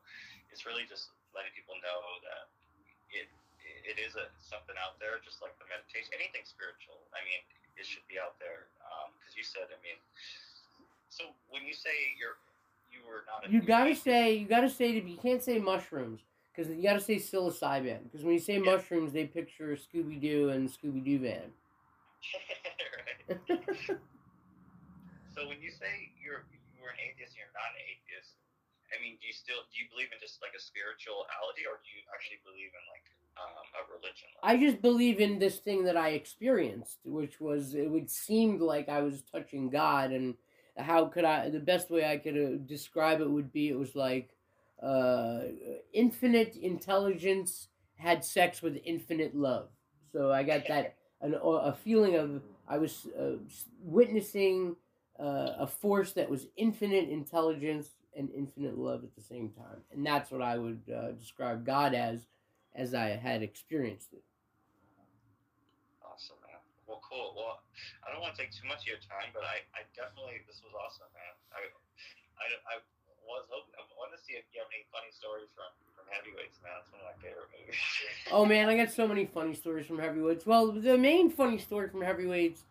[0.49, 2.47] it's really just letting people know that
[3.11, 3.27] it
[3.87, 7.03] it is a something out there, just like the meditation, anything spiritual.
[7.11, 7.41] I mean,
[7.75, 8.71] it should be out there.
[8.87, 9.99] Um, because you said, I mean,
[11.11, 12.39] so when you say you're
[12.91, 16.21] you were not a You gotta say you gotta say to you can't say mushrooms
[16.53, 18.75] because you gotta say psilocybin because when you say Yeah.
[18.75, 21.51] mushrooms they picture Scooby Doo and Scooby Doo van.
[25.33, 26.43] So when you say you're
[26.75, 28.35] you were an atheist and you're not an atheist,
[28.91, 31.87] I mean, do you still do you believe in just like a spirituality, or do
[31.87, 33.07] you actually believe in like
[33.39, 34.27] um, a religion?
[34.43, 38.89] I just believe in this thing that I experienced, which was it would seem like
[38.89, 40.35] I was touching God, and
[40.75, 41.47] how could I?
[41.49, 44.35] The best way I could describe it would be it was like
[44.81, 45.41] uh,
[45.93, 49.69] infinite intelligence had sex with infinite love.
[50.11, 53.37] So I got that an, a feeling of I was uh,
[53.83, 54.75] witnessing
[55.19, 60.05] uh, a force that was infinite intelligence and infinite love at the same time, and
[60.05, 62.27] that's what I would uh, describe God as,
[62.75, 64.23] as I had experienced it.
[66.03, 66.59] Awesome, man.
[66.87, 67.33] Well, cool.
[67.37, 67.63] Well,
[68.03, 70.59] I don't want to take too much of your time, but I, I definitely this
[70.65, 71.33] was awesome, man.
[71.55, 71.71] I
[72.41, 72.75] I, I
[73.31, 76.59] was hoping I wanted to see if you have any funny stories from from Heavyweights,
[76.63, 76.73] man.
[76.81, 77.79] It's one of my favorite movies.
[78.31, 80.45] Oh man, I got so many funny stories from heavyweights.
[80.45, 82.63] Well, the main funny story from heavyweights,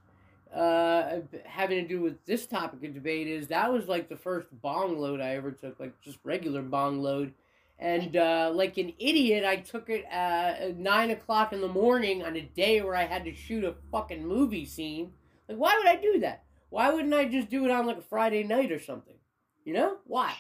[0.55, 4.49] uh, having to do with this topic of debate is that was like the first
[4.63, 7.35] bong load I ever took, like just regular bong load,
[7.79, 12.37] and uh, like an idiot, I took it at nine o'clock in the morning on
[12.37, 15.13] a day where I had to shoot a fucking movie scene.
[15.49, 16.45] Like, why would I do that?
[16.71, 19.17] Why wouldn't I just do it on like a Friday night or something?
[19.65, 20.35] You know why?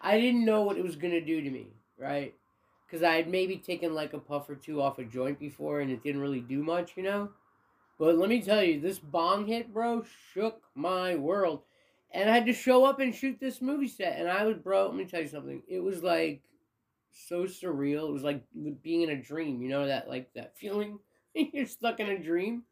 [0.00, 2.34] I didn't know what it was gonna do to me, right?
[2.90, 5.90] because I had maybe taken like a puff or two off a joint before and
[5.90, 7.30] it didn't really do much, you know.
[7.98, 11.62] But let me tell you, this bong hit, bro, shook my world.
[12.12, 14.18] And I had to show up and shoot this movie set.
[14.18, 15.62] And I was, bro, let me tell you something.
[15.68, 16.42] It was like
[17.12, 18.08] so surreal.
[18.08, 18.42] It was like
[18.82, 20.98] being in a dream, you know, that like that feeling
[21.34, 22.64] you're stuck in a dream.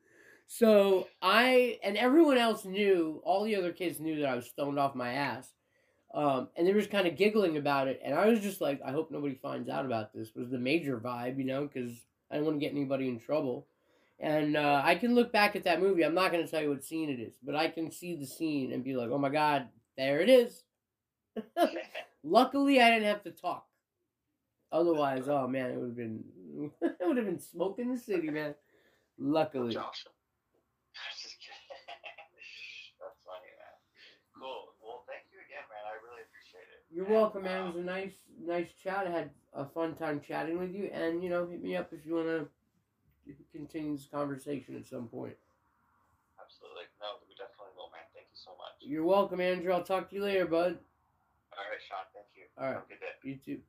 [0.49, 4.79] So I and everyone else knew, all the other kids knew that I was stoned
[4.79, 5.53] off my ass.
[6.15, 8.01] Um, and they were just kind of giggling about it.
[8.03, 10.99] And I was just like, I hope nobody finds out about this, was the major
[10.99, 11.93] vibe, you know, because
[12.31, 13.67] I don't want to get anybody in trouble.
[14.21, 16.05] And uh, I can look back at that movie.
[16.05, 18.27] I'm not going to tell you what scene it is, but I can see the
[18.27, 20.65] scene and be like, oh my God, there it is.
[22.25, 23.67] Luckily, I didn't have to talk.
[24.71, 26.25] Otherwise, oh man, it would have been
[26.83, 28.55] it would have been smoke in the city, man.
[29.19, 29.73] Luckily.
[29.73, 30.05] Josh.
[31.17, 31.73] Just kidding.
[33.01, 33.77] That's funny, man.
[34.37, 34.77] Cool.
[34.83, 35.85] Well, thank you again, man.
[35.89, 36.78] I really appreciate it.
[36.91, 37.59] You're welcome, man.
[37.59, 38.13] It um, was a nice,
[38.45, 39.07] nice chat.
[39.07, 42.07] I had a fun time chatting with you, and you know, hit me up if
[42.07, 42.49] you want to
[43.53, 45.35] continue this conversation at some point.
[46.41, 46.85] Absolutely.
[47.01, 48.09] No, we definitely will, man.
[48.15, 48.73] Thank you so much.
[48.81, 49.73] You're welcome, Andrew.
[49.73, 50.79] I'll talk to you later, bud.
[51.53, 52.07] All right, Shaun.
[52.15, 52.45] Thank you.
[52.57, 52.75] All right.
[52.75, 53.15] Have a good day.
[53.23, 53.61] You too.